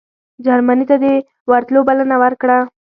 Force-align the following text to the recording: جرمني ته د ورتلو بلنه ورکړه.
جرمني 0.45 0.85
ته 0.89 0.95
د 1.03 1.05
ورتلو 1.49 1.79
بلنه 1.87 2.15
ورکړه. 2.23 2.57